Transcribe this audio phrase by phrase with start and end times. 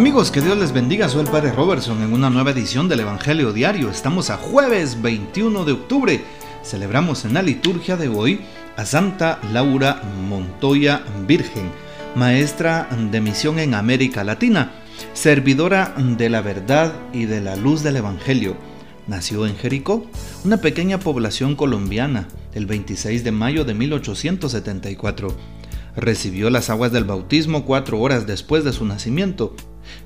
[0.00, 1.10] Amigos, que Dios les bendiga.
[1.10, 3.90] Soy el Padre Robertson en una nueva edición del Evangelio Diario.
[3.90, 6.24] Estamos a jueves 21 de octubre.
[6.64, 8.40] Celebramos en la liturgia de hoy
[8.78, 11.70] a Santa Laura Montoya Virgen,
[12.14, 14.72] maestra de misión en América Latina,
[15.12, 18.56] servidora de la verdad y de la luz del Evangelio.
[19.06, 20.06] Nació en Jericó,
[20.44, 25.36] una pequeña población colombiana, el 26 de mayo de 1874.
[25.94, 29.54] Recibió las aguas del bautismo cuatro horas después de su nacimiento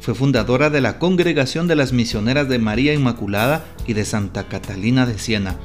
[0.01, 5.07] fue fundadora de la Congregación de las Misioneras de María Inmaculada y de Santa Catalina
[5.07, 5.57] de Siena.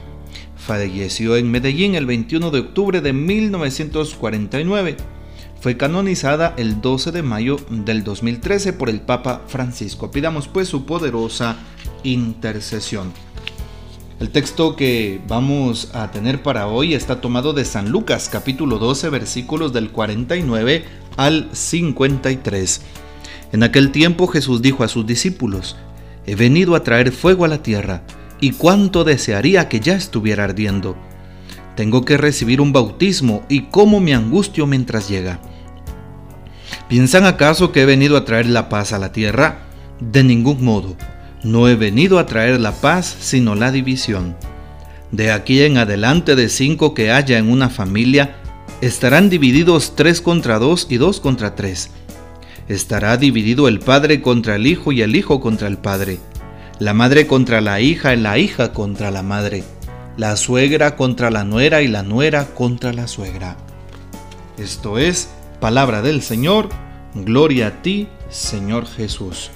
[0.56, 4.98] Falleció en Medellín el 21 de octubre de 1949.
[5.62, 10.12] Fue canonizada el 12 de mayo del 2013 por el Papa Francisco.
[10.12, 11.58] Pidamos pues su poderosa
[12.04, 13.12] intercesión.
[14.20, 19.10] El texto que vamos a tener para hoy está tomado de San Lucas capítulo 12
[19.10, 20.84] versículos del 49
[21.16, 22.82] al 53.
[23.52, 25.76] En aquel tiempo Jesús dijo a sus discípulos,
[26.26, 28.04] He venido a traer fuego a la tierra,
[28.40, 30.96] y cuánto desearía que ya estuviera ardiendo.
[31.76, 35.40] Tengo que recibir un bautismo, y cómo me angustio mientras llega.
[36.88, 39.62] ¿Piensan acaso que he venido a traer la paz a la tierra?
[40.00, 40.96] De ningún modo.
[41.44, 44.36] No he venido a traer la paz, sino la división.
[45.12, 48.36] De aquí en adelante de cinco que haya en una familia,
[48.82, 51.90] estarán divididos tres contra dos y dos contra tres
[52.70, 56.20] estará dividido el padre contra el hijo y el hijo contra el padre,
[56.78, 59.64] la madre contra la hija y la hija contra la madre,
[60.16, 63.58] la suegra contra la nuera y la nuera contra la suegra.
[64.58, 65.30] Esto es
[65.60, 66.70] palabra del Señor,
[67.16, 69.50] gloria a ti, Señor Jesús.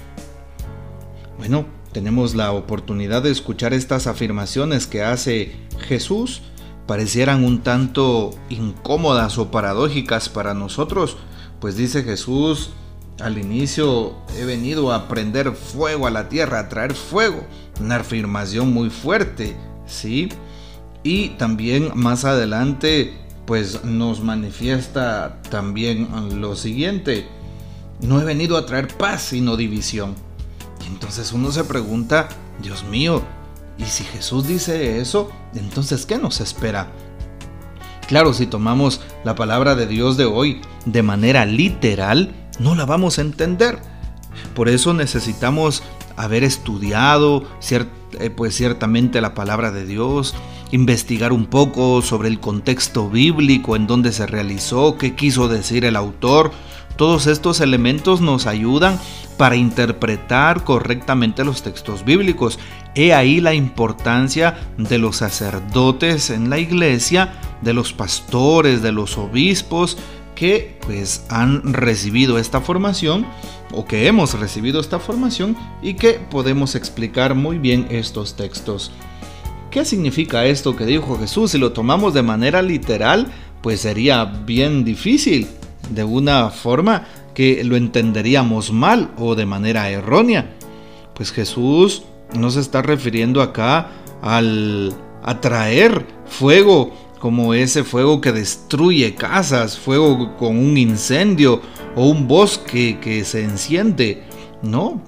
[1.38, 5.52] Bueno, tenemos la oportunidad de escuchar estas afirmaciones que hace
[5.86, 6.42] Jesús,
[6.88, 11.16] parecieran un tanto incómodas o paradójicas para nosotros,
[11.60, 12.70] pues dice Jesús,
[13.20, 17.44] al inicio he venido a prender fuego a la tierra, a traer fuego,
[17.80, 20.28] una afirmación muy fuerte, ¿sí?
[21.02, 26.08] Y también más adelante pues nos manifiesta también
[26.40, 27.26] lo siguiente,
[28.00, 30.14] no he venido a traer paz sino división.
[30.82, 32.28] Y entonces uno se pregunta,
[32.62, 33.22] Dios mío,
[33.78, 36.90] ¿y si Jesús dice eso, entonces qué nos espera?
[38.08, 43.18] Claro, si tomamos la palabra de Dios de hoy de manera literal, no la vamos
[43.18, 43.78] a entender.
[44.54, 45.82] Por eso necesitamos
[46.16, 50.34] haber estudiado eh, pues ciertamente la palabra de Dios,
[50.70, 55.96] investigar un poco sobre el contexto bíblico, en donde se realizó, qué quiso decir el
[55.96, 56.52] autor.
[56.96, 59.00] Todos estos elementos nos ayudan
[59.36, 62.60] para interpretar correctamente los textos bíblicos.
[62.94, 67.32] He ahí la importancia de los sacerdotes en la iglesia,
[67.62, 69.98] de los pastores, de los obispos,
[70.34, 73.26] que pues han recibido esta formación
[73.72, 78.90] o que hemos recibido esta formación y que podemos explicar muy bien estos textos.
[79.70, 81.50] ¿Qué significa esto que dijo Jesús?
[81.50, 83.26] Si lo tomamos de manera literal,
[83.62, 85.48] pues sería bien difícil,
[85.90, 90.54] de una forma que lo entenderíamos mal o de manera errónea.
[91.14, 93.90] Pues Jesús no se está refiriendo acá
[94.22, 96.92] al atraer fuego
[97.24, 101.62] como ese fuego que destruye casas, fuego con un incendio
[101.96, 104.22] o un bosque que se enciende.
[104.60, 105.00] No,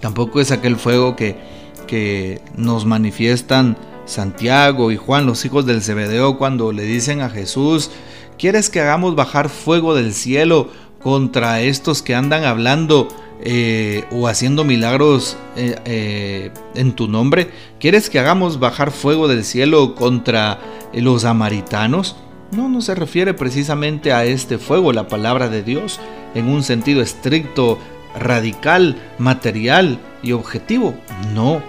[0.00, 6.72] tampoco es aquel fuego que, nos manifiestan Santiago y Juan, los hijos del Zebedeo, cuando
[6.72, 7.90] le dicen a Jesús,
[8.38, 10.70] ¿quieres que hagamos bajar fuego del cielo
[11.02, 13.08] contra estos que andan hablando
[13.42, 17.50] eh, o haciendo milagros eh, eh, en tu nombre?
[17.78, 20.58] ¿Quieres que hagamos bajar fuego del cielo contra
[20.92, 22.16] los samaritanos?
[22.50, 26.00] No, no se refiere precisamente a este fuego, la palabra de Dios,
[26.34, 27.78] en un sentido estricto,
[28.18, 30.94] radical, material y objetivo.
[31.34, 31.62] No,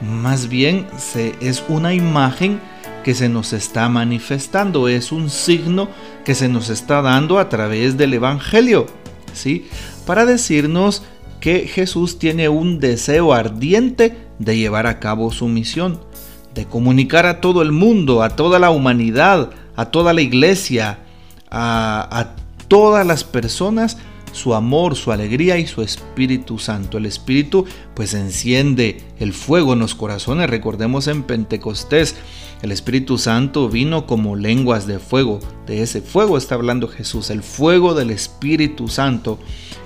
[0.00, 2.60] más bien se, es una imagen
[3.04, 5.88] que se nos está manifestando, es un signo
[6.24, 8.86] que se nos está dando a través del Evangelio,
[9.32, 9.68] ¿sí?
[10.06, 11.02] Para decirnos
[11.38, 16.00] que Jesús tiene un deseo ardiente de llevar a cabo su misión,
[16.54, 21.00] de comunicar a todo el mundo, a toda la humanidad, a toda la iglesia,
[21.50, 22.34] a,
[22.68, 23.98] todas las personas
[24.32, 26.98] su amor, su alegría y su Espíritu Santo.
[26.98, 30.50] El Espíritu pues enciende el fuego en los corazones.
[30.50, 32.16] Recordemos en Pentecostés,
[32.62, 35.38] el Espíritu Santo vino como lenguas de fuego.
[35.66, 39.38] De ese fuego está hablando Jesús, el fuego del Espíritu Santo.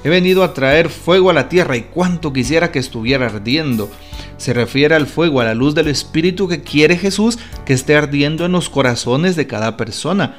[0.02, 3.90] He venido a traer fuego a la tierra y cuánto quisiera que estuviera ardiendo.
[4.38, 8.46] Se refiere al fuego, a la luz del Espíritu que quiere Jesús que esté ardiendo
[8.46, 10.36] en los corazones de cada persona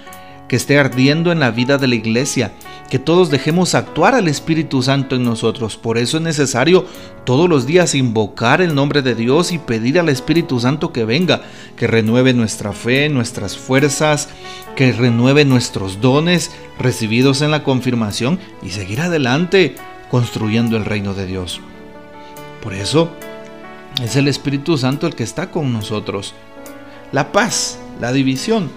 [0.50, 2.52] que esté ardiendo en la vida de la iglesia,
[2.90, 5.78] que todos dejemos actuar al Espíritu Santo en nosotros.
[5.78, 6.86] Por eso es necesario
[7.24, 11.44] todos los días invocar el nombre de Dios y pedir al Espíritu Santo que venga,
[11.78, 14.28] que renueve nuestra fe, nuestras fuerzas,
[14.76, 19.76] que renueve nuestros dones recibidos en la confirmación y seguir adelante
[20.10, 21.62] construyendo el reino de Dios.
[22.64, 23.12] Por eso
[24.04, 26.34] es el Espíritu Santo el que está con nosotros.
[27.12, 28.70] La paz, la división.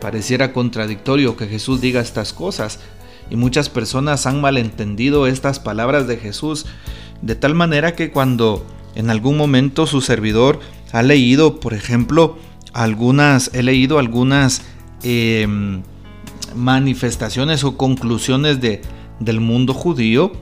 [0.00, 2.80] Pareciera contradictorio que Jesús diga estas cosas,
[3.30, 6.66] y muchas personas han malentendido estas palabras de Jesús
[7.22, 8.64] de tal manera que cuando
[8.94, 10.60] en algún momento su servidor
[10.92, 12.38] ha leído, por ejemplo,
[12.72, 14.62] algunas, he leído algunas
[15.02, 15.82] em,
[16.54, 18.82] manifestaciones o conclusiones de,
[19.18, 20.32] del mundo judío,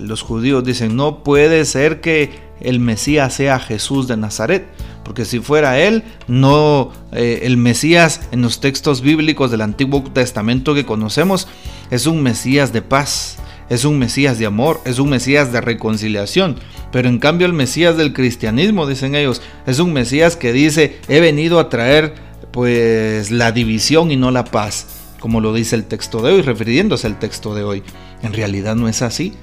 [0.00, 2.30] los judíos dicen, no puede ser que
[2.60, 4.66] el Mesías sea Jesús de Nazaret,
[5.04, 10.74] porque si fuera él, no eh, el Mesías en los textos bíblicos del Antiguo Testamento
[10.74, 11.48] que conocemos
[11.90, 13.36] es un Mesías de paz,
[13.68, 16.56] es un Mesías de amor, es un Mesías de reconciliación.
[16.90, 21.20] Pero en cambio el Mesías del cristianismo, dicen ellos, es un Mesías que dice, he
[21.20, 22.14] venido a traer
[22.50, 24.86] pues la división y no la paz,
[25.18, 27.82] como lo dice el texto de hoy, refiriéndose al texto de hoy.
[28.22, 29.34] En realidad no es así.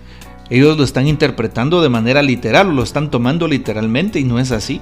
[0.52, 4.82] Ellos lo están interpretando de manera literal, lo están tomando literalmente y no es así.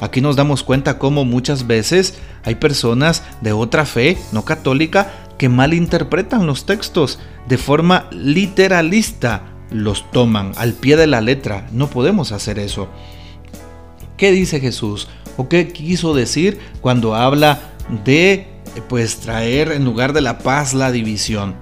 [0.00, 5.48] Aquí nos damos cuenta cómo muchas veces hay personas de otra fe, no católica, que
[5.48, 7.18] malinterpretan los textos
[7.48, 11.66] de forma literalista, los toman al pie de la letra.
[11.72, 12.88] No podemos hacer eso.
[14.16, 15.08] ¿Qué dice Jesús?
[15.36, 17.72] ¿O qué quiso decir cuando habla
[18.04, 18.46] de
[18.88, 21.56] pues traer en lugar de la paz la división?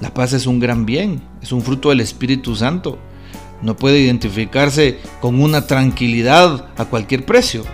[0.00, 2.98] La paz es un gran bien, es un fruto del Espíritu Santo
[3.62, 7.64] no puede identificarse con una tranquilidad a cualquier precio.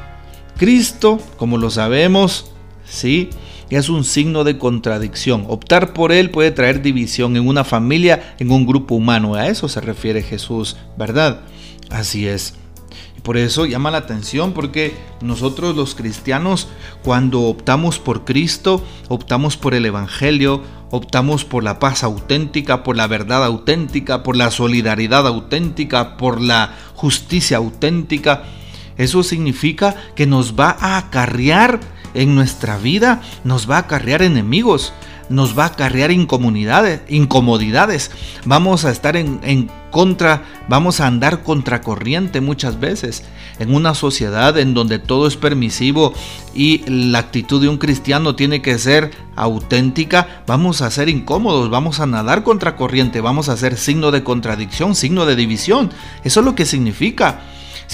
[0.56, 2.52] Cristo, como lo sabemos,
[2.84, 3.30] sí,
[3.70, 5.44] es un signo de contradicción.
[5.48, 9.34] Optar por él puede traer división en una familia, en un grupo humano.
[9.34, 11.40] A eso se refiere Jesús, ¿verdad?
[11.90, 12.54] Así es.
[13.24, 16.68] Por eso llama la atención porque nosotros los cristianos,
[17.02, 23.06] cuando optamos por Cristo, optamos por el Evangelio, optamos por la paz auténtica, por la
[23.06, 28.42] verdad auténtica, por la solidaridad auténtica, por la justicia auténtica.
[28.98, 31.80] Eso significa que nos va a acarrear
[32.12, 34.92] en nuestra vida, nos va a acarrear enemigos,
[35.28, 38.10] nos va a acarrear incomodidades.
[38.44, 43.22] Vamos a estar en, en contra, vamos a andar contracorriente muchas veces.
[43.60, 46.12] En una sociedad en donde todo es permisivo
[46.52, 52.00] y la actitud de un cristiano tiene que ser auténtica, vamos a ser incómodos, vamos
[52.00, 55.92] a nadar contracorriente, vamos a ser signo de contradicción, signo de división.
[56.24, 57.40] Eso es lo que significa.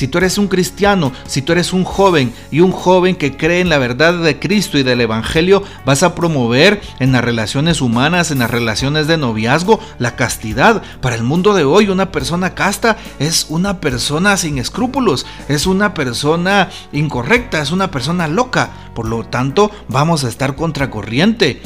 [0.00, 3.60] Si tú eres un cristiano, si tú eres un joven y un joven que cree
[3.60, 8.30] en la verdad de Cristo y del Evangelio, vas a promover en las relaciones humanas,
[8.30, 10.82] en las relaciones de noviazgo, la castidad.
[11.02, 15.92] Para el mundo de hoy, una persona casta es una persona sin escrúpulos, es una
[15.92, 18.70] persona incorrecta, es una persona loca.
[18.94, 21.60] Por lo tanto, vamos a estar contracorriente.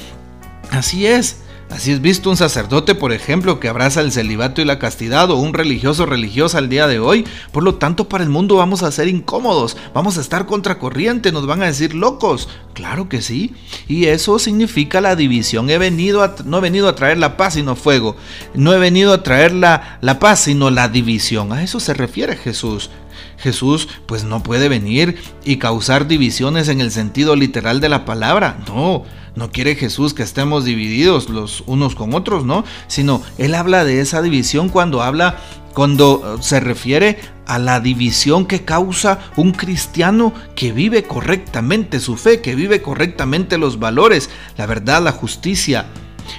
[0.73, 1.44] Así es.
[1.70, 5.37] Así es visto un sacerdote, por ejemplo, que abraza el celibato y la castidad o
[5.37, 7.25] un religioso religiosa al día de hoy.
[7.52, 11.46] Por lo tanto, para el mundo vamos a ser incómodos, vamos a estar contracorriente, nos
[11.46, 12.49] van a decir locos.
[12.75, 13.54] Claro que sí.
[13.88, 15.71] Y eso significa la división.
[15.71, 18.16] He venido no he venido a traer la paz sino fuego.
[18.54, 21.52] No he venido a traer la, la paz sino la división.
[21.52, 22.90] A eso se refiere Jesús.
[23.38, 28.59] Jesús pues no puede venir y causar divisiones en el sentido literal de la palabra.
[28.66, 29.04] No.
[29.37, 32.64] No quiere Jesús que estemos divididos los unos con otros, ¿no?
[32.87, 35.38] Sino Él habla de esa división cuando habla,
[35.75, 42.16] cuando eh, se refiere a la división que causa un cristiano que vive correctamente su
[42.16, 45.87] fe, que vive correctamente los valores, la verdad, la justicia,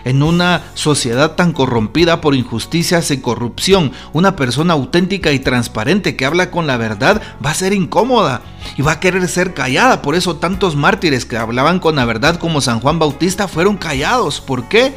[0.03, 6.25] en una sociedad tan corrompida por injusticias y corrupción, una persona auténtica y transparente que
[6.25, 8.41] habla con la verdad va a ser incómoda
[8.77, 10.01] y va a querer ser callada.
[10.01, 14.41] Por eso tantos mártires que hablaban con la verdad como San Juan Bautista fueron callados.
[14.41, 14.93] ¿Por qué?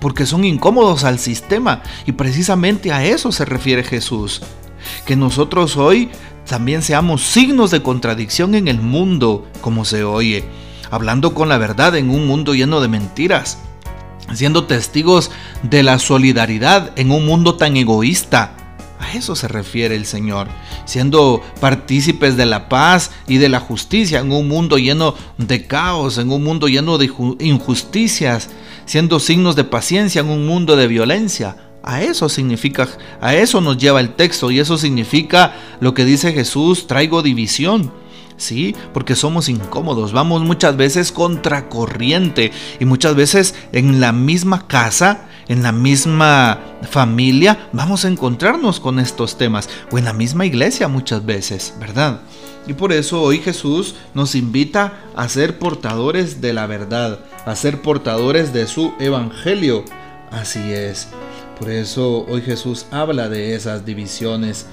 [0.00, 4.40] Porque son incómodos al sistema y precisamente a eso se refiere Jesús.
[5.04, 6.10] Que nosotros hoy
[6.48, 10.44] también seamos signos de contradicción en el mundo, como se oye,
[10.90, 13.58] hablando con la verdad en un mundo lleno de mentiras
[14.34, 15.30] siendo testigos
[15.62, 18.56] de la solidaridad en un mundo tan egoísta.
[18.98, 20.48] A eso se refiere el Señor,
[20.84, 26.18] siendo partícipes de la paz y de la justicia en un mundo lleno de caos,
[26.18, 28.50] en un mundo lleno de injusticias,
[28.84, 31.56] siendo signos de paciencia en un mundo de violencia.
[31.82, 32.88] A eso significa,
[33.22, 37.90] a eso nos lleva el texto y eso significa lo que dice Jesús, traigo división.
[38.40, 45.28] Sí, porque somos incómodos, vamos muchas veces contracorriente y muchas veces en la misma casa,
[45.46, 46.58] en la misma
[46.90, 52.22] familia, vamos a encontrarnos con estos temas o en la misma iglesia muchas veces, ¿verdad?
[52.66, 57.82] Y por eso hoy Jesús nos invita a ser portadores de la verdad, a ser
[57.82, 59.84] portadores de su evangelio.
[60.30, 61.08] Así es.
[61.58, 64.64] Por eso hoy Jesús habla de esas divisiones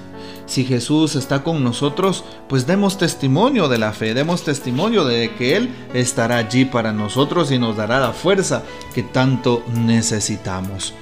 [0.48, 5.56] si Jesús está con nosotros, pues demos testimonio de la fe, demos testimonio de que
[5.56, 8.62] Él estará allí para nosotros y nos dará la fuerza
[8.94, 10.94] que tanto necesitamos.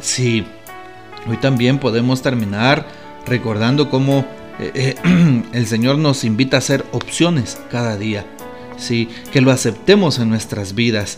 [0.00, 0.44] Sí,
[1.26, 2.86] hoy también podemos terminar
[3.26, 4.26] recordando cómo
[4.60, 8.26] eh, eh, el Señor nos invita a hacer opciones cada día.
[8.76, 11.16] Sí, que lo aceptemos en nuestras vidas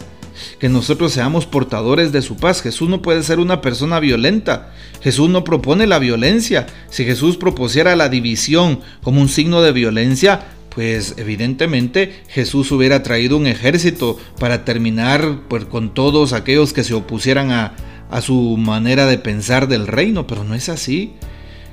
[0.58, 2.62] que nosotros seamos portadores de su paz.
[2.62, 4.72] Jesús no puede ser una persona violenta.
[5.02, 6.66] Jesús no propone la violencia.
[6.90, 13.36] Si Jesús propusiera la división como un signo de violencia, pues evidentemente Jesús hubiera traído
[13.38, 17.74] un ejército para terminar pues, con todos aquellos que se opusieran a,
[18.10, 21.14] a su manera de pensar del reino, pero no es así.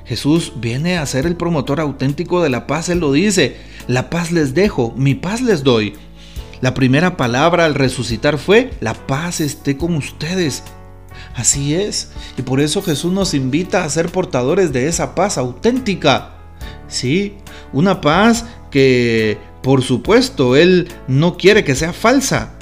[0.06, 3.56] Jesús viene a ser el promotor auténtico de la paz, Él lo dice,
[3.86, 5.94] la paz les dejo, mi paz les doy.
[6.64, 10.62] La primera palabra al resucitar fue, la paz esté con ustedes.
[11.34, 16.36] Así es, y por eso Jesús nos invita a ser portadores de esa paz auténtica.
[16.88, 17.34] Sí,
[17.74, 22.54] una paz que, por supuesto, Él no quiere que sea falsa.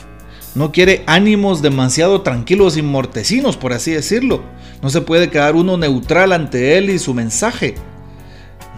[0.56, 4.42] No quiere ánimos demasiado tranquilos y mortecinos, por así decirlo.
[4.82, 7.76] No se puede quedar uno neutral ante Él y su mensaje.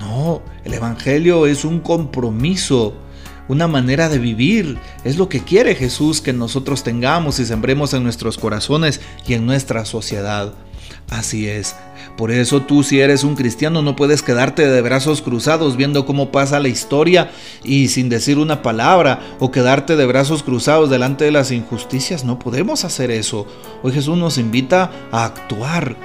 [0.01, 2.95] No, el Evangelio es un compromiso
[3.49, 4.79] una manera de vivir.
[5.05, 9.47] Es lo que quiere Jesús que nosotros tengamos y sembremos en nuestros corazones y en
[9.47, 10.55] nuestra sociedad.
[11.11, 11.77] Así es.
[12.17, 16.31] Por eso tú si eres un cristiano no puedes quedarte de brazos cruzados viendo cómo
[16.31, 17.31] pasa la historia
[17.63, 22.25] y sin decir una palabra o quedarte de brazos cruzados delante de las injusticias.
[22.25, 23.47] No podemos hacer eso.
[23.83, 25.97] Hoy Jesús nos invita a actuar,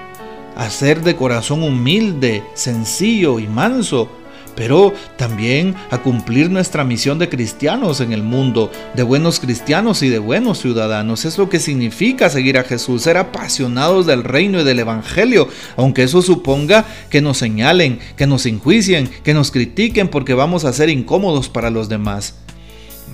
[0.55, 4.09] a ser de corazón humilde, sencillo y manso
[4.59, 10.09] pero también a cumplir nuestra misión de cristianos en el mundo, de buenos cristianos y
[10.09, 11.23] de buenos ciudadanos.
[11.23, 15.47] Es lo que significa seguir a Jesús, ser apasionados del reino y del Evangelio,
[15.77, 20.73] aunque eso suponga que nos señalen, que nos enjuicien, que nos critiquen porque vamos a
[20.73, 22.35] ser incómodos para los demás.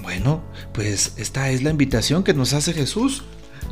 [0.02, 0.42] Bueno,
[0.74, 3.24] pues esta es la invitación que nos hace Jesús.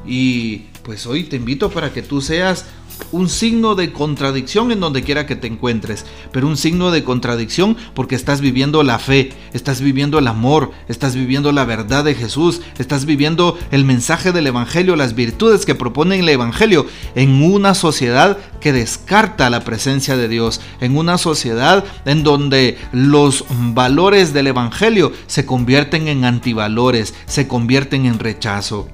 [0.06, 2.66] Y pues hoy te invito para que tú seas
[3.12, 7.78] un signo de contradicción en donde quiera que te encuentres, pero un signo de contradicción
[7.94, 12.62] porque estás viviendo la fe, estás viviendo el amor, estás viviendo la verdad de Jesús,
[12.78, 18.38] estás viviendo el mensaje del Evangelio, las virtudes que propone el Evangelio en una sociedad
[18.60, 25.12] que descarta la presencia de Dios, en una sociedad en donde los valores del Evangelio
[25.28, 28.88] se convierten en antivalores, se convierten en rechazo.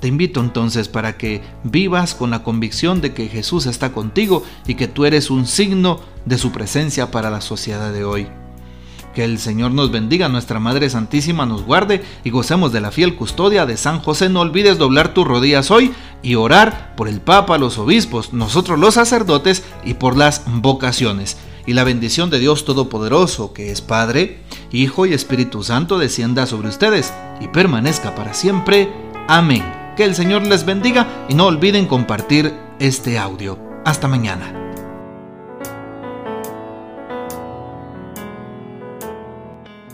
[0.00, 4.74] Te invito entonces para que vivas con la convicción de que Jesús está contigo y
[4.74, 8.28] que tú eres un signo de su presencia para la sociedad de hoy.
[9.14, 13.16] Que el Señor nos bendiga, nuestra Madre Santísima nos guarde y gocemos de la fiel
[13.16, 14.28] custodia de San José.
[14.28, 18.94] No olvides doblar tus rodillas hoy y orar por el Papa, los obispos, nosotros los
[18.94, 21.38] sacerdotes y por las vocaciones.
[21.66, 26.68] Y la bendición de Dios Todopoderoso, que es Padre, Hijo y Espíritu Santo, descienda sobre
[26.68, 28.92] ustedes y permanezca para siempre.
[29.28, 29.85] Amén.
[29.96, 33.58] Que el Señor les bendiga y no olviden compartir este audio.
[33.84, 34.65] Hasta mañana.